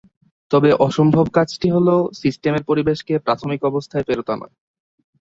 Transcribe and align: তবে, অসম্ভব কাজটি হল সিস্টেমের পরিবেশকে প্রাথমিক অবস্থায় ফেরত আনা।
তবে, 0.51 0.69
অসম্ভব 0.79 1.25
কাজটি 1.33 1.67
হল 1.71 1.87
সিস্টেমের 2.21 2.63
পরিবেশকে 2.63 3.13
প্রাথমিক 3.25 3.61
অবস্থায় 3.63 4.05
ফেরত 4.07 4.27
আনা। 4.29 4.47